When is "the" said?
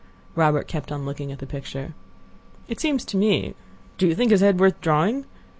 1.37-1.45